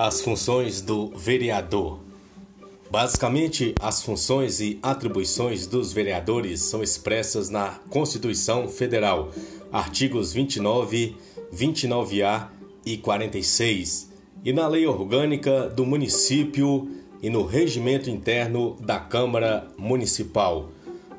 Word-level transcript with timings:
As 0.00 0.20
funções 0.20 0.80
do 0.80 1.08
vereador. 1.08 1.98
Basicamente, 2.88 3.74
as 3.82 4.00
funções 4.00 4.60
e 4.60 4.78
atribuições 4.80 5.66
dos 5.66 5.92
vereadores 5.92 6.60
são 6.60 6.84
expressas 6.84 7.50
na 7.50 7.80
Constituição 7.90 8.68
Federal, 8.68 9.32
artigos 9.72 10.32
29, 10.32 11.16
29A 11.52 12.46
e 12.86 12.96
46, 12.96 14.12
e 14.44 14.52
na 14.52 14.68
Lei 14.68 14.86
Orgânica 14.86 15.68
do 15.68 15.84
Município 15.84 16.88
e 17.20 17.28
no 17.28 17.44
Regimento 17.44 18.08
Interno 18.08 18.76
da 18.78 19.00
Câmara 19.00 19.66
Municipal. 19.76 20.68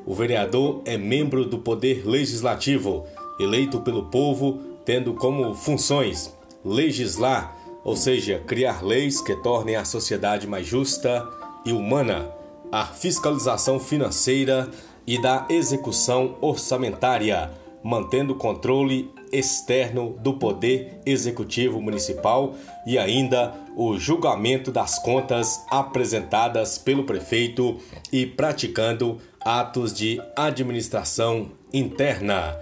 O 0.06 0.16
vereador 0.16 0.82
é 0.86 0.98
membro 0.98 1.44
do 1.44 1.60
Poder 1.60 2.08
Legislativo, 2.08 3.06
eleito 3.42 3.82
pelo 3.82 4.06
povo, 4.06 4.62
tendo 4.86 5.16
como 5.16 5.54
funções 5.54 6.34
legislar, 6.64 7.59
ou 7.90 7.96
seja, 7.96 8.38
criar 8.46 8.84
leis 8.84 9.20
que 9.20 9.36
tornem 9.38 9.76
a 9.76 9.84
sociedade 9.84 10.46
mais 10.46 10.68
justa 10.68 11.28
e 11.66 11.72
humana, 11.72 12.30
a 12.72 12.86
fiscalização 12.86 13.80
financeira 13.80 14.70
e 15.08 15.20
da 15.20 15.48
execução 15.50 16.38
orçamentária, 16.40 17.50
mantendo 17.84 18.36
controle 18.36 19.10
externo 19.32 20.16
do 20.20 20.36
Poder 20.36 21.00
Executivo 21.04 21.82
Municipal 21.82 22.54
e 22.86 22.96
ainda 23.00 23.56
o 23.76 23.98
julgamento 23.98 24.72
das 24.72 25.00
contas 25.00 25.66
apresentadas 25.72 26.78
pelo 26.78 27.06
prefeito 27.06 27.80
e 28.12 28.24
praticando 28.24 29.18
atos 29.42 29.96
de 29.96 30.22
administração 30.36 31.54
interna. 31.74 32.56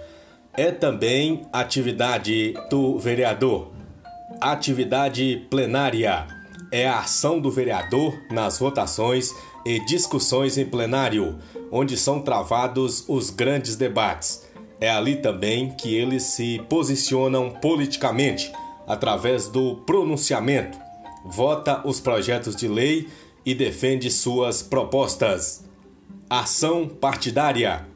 É 0.54 0.72
também 0.72 1.42
atividade 1.52 2.54
do 2.70 2.98
vereador. 2.98 3.76
Atividade 4.40 5.48
plenária 5.50 6.28
é 6.72 6.88
a 6.88 7.00
ação 7.00 7.40
do 7.40 7.50
vereador 7.50 8.16
nas 8.30 8.60
votações 8.60 9.34
e 9.66 9.80
discussões 9.86 10.60
em 10.60 10.66
plenário, 10.66 11.40
onde 11.72 11.98
são 11.98 12.22
travados 12.22 13.04
os 13.08 13.32
grandes 13.32 13.76
debates. 13.76 14.46
É 14.80 14.92
ali 14.92 15.16
também 15.16 15.72
que 15.72 15.96
eles 15.96 16.22
se 16.22 16.62
posicionam 16.70 17.50
politicamente, 17.50 18.52
através 18.86 19.48
do 19.48 19.78
pronunciamento, 19.88 20.78
vota 21.26 21.82
os 21.84 22.00
projetos 22.00 22.56
de 22.56 22.68
lei 22.68 23.08
e 23.44 23.56
defende 23.56 24.12
suas 24.12 24.62
propostas. 24.62 25.66
Ação 26.30 26.88
partidária. 26.88 27.88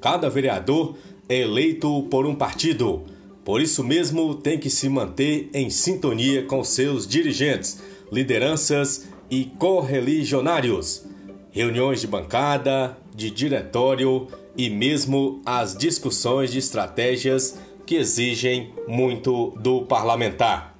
Cada 0.00 0.30
vereador 0.30 0.96
é 1.28 1.38
eleito 1.38 2.04
por 2.04 2.24
um 2.24 2.36
partido. 2.36 3.04
Por 3.44 3.60
isso 3.60 3.82
mesmo, 3.82 4.34
tem 4.34 4.58
que 4.58 4.70
se 4.70 4.88
manter 4.88 5.50
em 5.52 5.68
sintonia 5.68 6.44
com 6.44 6.62
seus 6.62 7.06
dirigentes, 7.06 7.82
lideranças 8.10 9.08
e 9.30 9.46
correligionários. 9.58 11.04
Reuniões 11.50 12.00
de 12.00 12.06
bancada, 12.06 12.96
de 13.14 13.30
diretório 13.30 14.28
e 14.56 14.70
mesmo 14.70 15.42
as 15.44 15.76
discussões 15.76 16.52
de 16.52 16.58
estratégias 16.58 17.58
que 17.84 17.96
exigem 17.96 18.72
muito 18.86 19.50
do 19.58 19.82
parlamentar. 19.82 20.76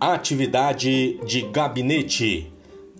Atividade 0.00 1.18
de 1.26 1.42
gabinete. 1.42 2.52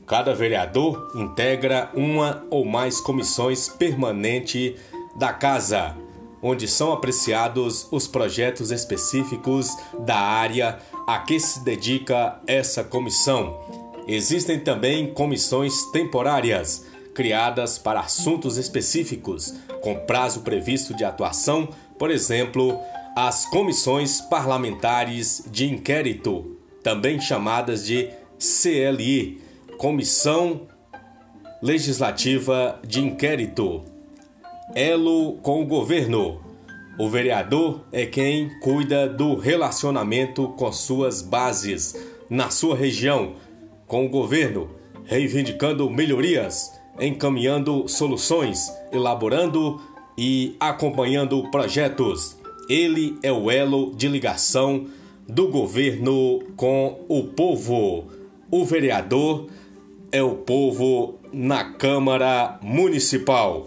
Cada 0.07 0.35
vereador 0.35 1.13
integra 1.15 1.91
uma 1.95 2.45
ou 2.51 2.65
mais 2.65 3.01
comissões 3.01 3.69
permanentes 3.69 4.75
da 5.17 5.33
casa, 5.33 5.97
onde 6.43 6.67
são 6.67 6.93
apreciados 6.93 7.87
os 7.91 8.07
projetos 8.09 8.71
específicos 8.71 9.69
da 10.01 10.19
área 10.19 10.79
a 11.07 11.21
que 11.21 11.39
se 11.39 11.61
dedica 11.65 12.41
essa 12.47 12.83
comissão. 12.83 13.61
Existem 14.09 14.59
também 14.59 15.15
comissões 15.15 15.85
temporárias 15.93 16.85
criadas 17.15 17.79
para 17.79 18.01
assuntos 18.01 18.57
específicos, 18.57 19.55
com 19.81 19.95
prazo 20.07 20.41
previsto 20.41 20.95
de 20.95 21.05
atuação, 21.05 21.69
por 21.99 22.11
exemplo, 22.11 22.81
as 23.15 23.47
comissões 23.47 24.21
parlamentares 24.21 25.45
de 25.51 25.71
inquérito, 25.71 26.57
também 26.83 27.21
chamadas 27.21 27.85
de 27.85 28.11
CLI, 28.39 29.41
Comissão 29.77 30.63
Legislativa 31.63 32.81
de 32.85 33.01
Inquérito. 33.01 33.92
Elo 34.75 35.35
com 35.43 35.63
o 35.63 35.67
governo. 35.67 36.41
O 36.99 37.09
vereador 37.09 37.85
é 37.91 38.07
quem 38.07 38.51
cuida 38.61 39.09
do 39.09 39.35
relacionamento 39.37 40.49
com 40.49 40.71
suas 40.73 41.23
bases 41.23 41.95
na 42.29 42.51
sua 42.51 42.77
região, 42.77 43.35
com 43.87 44.07
o 44.07 44.09
governo, 44.09 44.71
reivindicando 45.05 45.89
melhorias 45.91 46.83
encaminhando 47.01 47.89
soluções, 47.89 48.73
elaborando 48.93 49.81
e 50.17 50.57
acompanhando 50.61 51.51
projetos. 51.51 52.37
Ele 52.69 53.19
é 53.23 53.33
o 53.33 53.51
elo 53.51 53.95
de 53.95 54.09
ligação 54.09 54.87
do 55.29 55.49
governo 55.49 56.41
com 56.57 57.05
o 57.09 57.25
povo. 57.25 58.05
O 58.51 58.65
vereador 58.65 59.47
é 60.11 60.23
o 60.23 60.37
povo 60.37 61.19
na 61.33 61.65
Câmara 61.65 62.59
Municipal. 62.63 63.67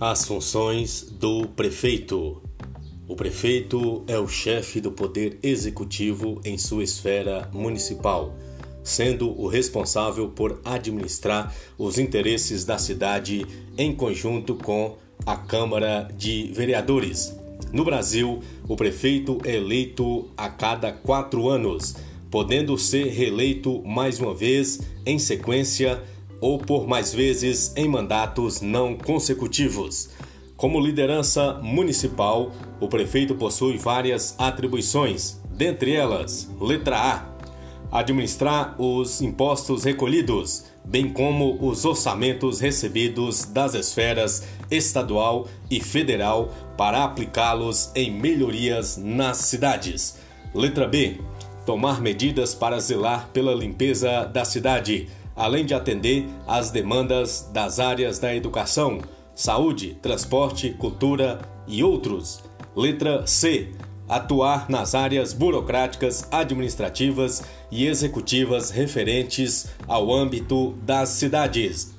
As 0.00 0.24
funções 0.24 1.08
do 1.10 1.48
prefeito. 1.48 2.40
O 3.08 3.16
prefeito 3.16 4.04
é 4.06 4.16
o 4.16 4.28
chefe 4.28 4.80
do 4.80 4.92
poder 4.92 5.40
executivo 5.42 6.40
em 6.44 6.56
sua 6.56 6.84
esfera 6.84 7.50
municipal, 7.52 8.32
sendo 8.84 9.28
o 9.28 9.48
responsável 9.48 10.28
por 10.28 10.60
administrar 10.64 11.52
os 11.76 11.98
interesses 11.98 12.64
da 12.64 12.78
cidade 12.78 13.44
em 13.76 13.92
conjunto 13.92 14.54
com 14.54 14.96
a 15.26 15.36
Câmara 15.36 16.08
de 16.16 16.52
Vereadores. 16.54 17.34
No 17.72 17.84
Brasil, 17.84 18.40
o 18.68 18.76
prefeito 18.76 19.38
é 19.44 19.56
eleito 19.56 20.28
a 20.36 20.48
cada 20.48 20.92
quatro 20.92 21.48
anos, 21.48 21.96
podendo 22.30 22.78
ser 22.78 23.08
reeleito 23.08 23.82
mais 23.82 24.20
uma 24.20 24.32
vez 24.32 24.80
em 25.04 25.18
sequência 25.18 26.00
ou 26.40 26.58
por 26.58 26.86
mais 26.86 27.12
vezes 27.12 27.72
em 27.76 27.88
mandatos 27.88 28.60
não 28.60 28.96
consecutivos. 28.96 30.10
Como 30.56 30.80
liderança 30.80 31.54
municipal, 31.62 32.52
o 32.80 32.88
prefeito 32.88 33.34
possui 33.34 33.76
várias 33.76 34.34
atribuições, 34.38 35.40
dentre 35.50 35.92
elas, 35.94 36.50
letra 36.60 36.96
A, 36.96 37.38
administrar 37.92 38.74
os 38.80 39.22
impostos 39.22 39.84
recolhidos, 39.84 40.64
bem 40.84 41.12
como 41.12 41.58
os 41.64 41.84
orçamentos 41.84 42.60
recebidos 42.60 43.44
das 43.44 43.74
esferas 43.74 44.48
estadual 44.70 45.46
e 45.70 45.80
federal 45.80 46.52
para 46.76 47.04
aplicá-los 47.04 47.90
em 47.94 48.10
melhorias 48.10 48.96
nas 48.96 49.38
cidades. 49.38 50.18
Letra 50.54 50.86
B, 50.86 51.18
tomar 51.66 52.00
medidas 52.00 52.54
para 52.54 52.80
zelar 52.80 53.28
pela 53.32 53.54
limpeza 53.54 54.24
da 54.24 54.44
cidade, 54.44 55.08
além 55.38 55.64
de 55.64 55.72
atender 55.72 56.26
às 56.46 56.70
demandas 56.70 57.48
das 57.52 57.78
áreas 57.78 58.18
da 58.18 58.34
educação, 58.34 59.00
saúde, 59.32 59.96
transporte, 60.02 60.70
cultura 60.72 61.40
e 61.66 61.82
outros. 61.82 62.42
Letra 62.74 63.24
C. 63.26 63.68
Atuar 64.08 64.68
nas 64.68 64.94
áreas 64.94 65.32
burocráticas, 65.32 66.26
administrativas 66.32 67.44
e 67.70 67.86
executivas 67.86 68.70
referentes 68.70 69.68
ao 69.86 70.12
âmbito 70.12 70.72
das 70.82 71.10
cidades. 71.10 71.94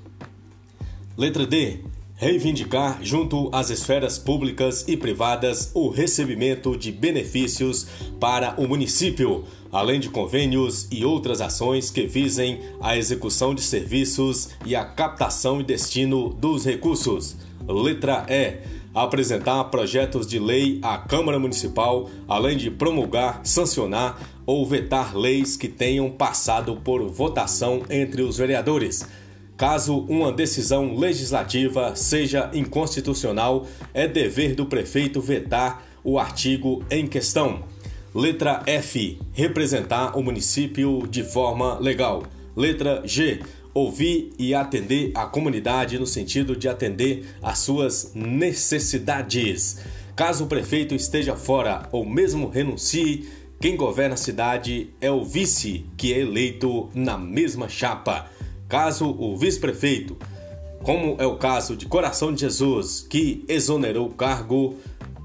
Letra 1.16 1.46
D. 1.46 1.80
Reivindicar, 2.19 3.00
junto 3.01 3.50
às 3.54 3.69
esferas 3.69 4.19
públicas 4.19 4.83
e 4.89 4.98
privadas, 4.98 5.71
o 5.74 5.88
recebimento 5.88 6.75
de 6.75 6.92
benefícios 6.92 7.88
para 8.19 8.60
o 8.60 8.68
município, 8.68 9.45
além 9.71 10.01
de 10.01 10.10
convênios 10.10 10.86
e 10.92 11.06
outras 11.06 11.39
ações 11.39 11.89
que 11.89 12.06
visem 12.06 12.60
a 12.81 12.98
execução 12.98 13.56
de 13.56 13.62
serviços 13.62 14.50
e 14.66 14.75
a 14.75 14.83
captação 14.83 15.62
e 15.62 15.63
destino 15.63 16.33
dos 16.33 16.66
recursos. 16.66 17.38
Letra 17.66 18.25
E. 18.27 18.68
Apresentar 18.94 19.63
projetos 19.65 20.27
de 20.27 20.39
lei 20.39 20.77
à 20.81 20.98
Câmara 20.98 21.39
Municipal, 21.39 22.10
além 22.27 22.57
de 22.57 22.69
promulgar, 22.69 23.39
sancionar 23.45 24.19
ou 24.45 24.65
vetar 24.65 25.15
leis 25.15 25.56
que 25.56 25.69
tenham 25.69 26.12
passado 26.12 26.75
por 26.83 27.07
votação 27.07 27.83
entre 27.89 28.24
os 28.24 28.38
vereadores. 28.38 29.07
Caso 29.60 30.06
uma 30.08 30.32
decisão 30.32 30.96
legislativa 30.96 31.94
seja 31.94 32.50
inconstitucional, 32.54 33.68
é 33.94 34.08
dever 34.08 34.56
do 34.56 34.66
prefeito 34.66 35.20
vetar 35.20 35.84
o 36.02 36.18
artigo 36.18 36.82
em 36.90 37.06
questão. 37.06 37.66
Letra 38.16 38.64
F. 38.66 39.20
Representar 39.34 40.18
o 40.18 40.24
município 40.24 41.06
de 41.06 41.24
forma 41.24 41.78
legal. 41.78 42.24
Letra 42.56 43.02
G. 43.04 43.42
ouvir 43.74 44.32
e 44.40 44.56
atender 44.56 45.12
a 45.14 45.26
comunidade 45.26 46.00
no 46.00 46.08
sentido 46.08 46.56
de 46.56 46.70
atender 46.70 47.26
às 47.42 47.60
suas 47.60 48.14
necessidades. 48.16 49.82
Caso 50.16 50.46
o 50.46 50.48
prefeito 50.48 50.96
esteja 50.96 51.36
fora 51.36 51.90
ou 51.92 52.06
mesmo 52.06 52.48
renuncie, 52.48 53.28
quem 53.60 53.76
governa 53.76 54.14
a 54.14 54.18
cidade 54.18 54.90
é 55.02 55.12
o 55.12 55.26
vice, 55.26 55.86
que 55.98 56.14
é 56.14 56.20
eleito 56.20 56.90
na 56.96 57.18
mesma 57.18 57.68
chapa. 57.68 58.38
Caso 58.69 59.10
o 59.18 59.36
vice-prefeito, 59.36 60.16
como 60.83 61.16
é 61.19 61.25
o 61.25 61.38
caso 61.38 61.75
de 61.75 61.88
Coração 61.88 62.31
de 62.31 62.42
Jesus, 62.42 63.01
que 63.10 63.44
exonerou 63.48 64.07
o 64.07 64.13
cargo, 64.13 64.75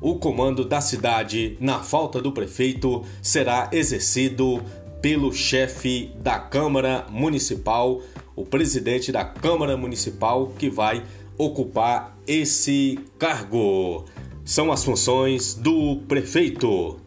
o 0.00 0.16
comando 0.16 0.64
da 0.64 0.80
cidade, 0.80 1.58
na 1.60 1.80
falta 1.80 2.22
do 2.22 2.32
prefeito, 2.32 3.02
será 3.20 3.68
exercido 3.70 4.62
pelo 5.02 5.30
chefe 5.30 6.10
da 6.22 6.38
Câmara 6.38 7.06
Municipal, 7.10 8.00
o 8.34 8.46
presidente 8.46 9.12
da 9.12 9.26
Câmara 9.26 9.76
Municipal, 9.76 10.50
que 10.58 10.70
vai 10.70 11.04
ocupar 11.36 12.16
esse 12.26 12.98
cargo. 13.18 14.06
São 14.42 14.72
as 14.72 14.82
funções 14.82 15.54
do 15.54 15.96
prefeito. 16.08 17.03